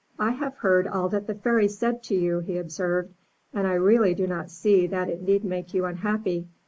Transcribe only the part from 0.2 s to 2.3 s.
have heard all that the Fairy said to